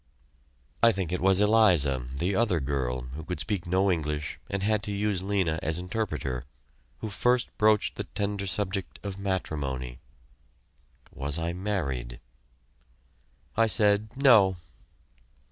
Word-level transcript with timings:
I 0.81 0.91
think 0.91 1.11
it 1.11 1.21
was 1.21 1.41
Eliza, 1.41 2.03
the 2.11 2.35
other 2.35 2.59
girl, 2.59 3.01
who 3.13 3.23
could 3.23 3.39
speak 3.39 3.67
no 3.67 3.91
English 3.91 4.39
and 4.49 4.63
had 4.63 4.81
to 4.81 4.91
use 4.91 5.21
Lena 5.21 5.59
as 5.61 5.77
interpreter, 5.77 6.41
who 7.01 7.09
first 7.09 7.55
broached 7.59 7.97
the 7.97 8.05
tender 8.05 8.47
subject 8.47 8.97
of 9.03 9.19
matrimony. 9.19 9.99
Was 11.13 11.37
I 11.37 11.53
married? 11.53 12.19
I 13.55 13.67
said, 13.67 14.17
"No." 14.17 14.55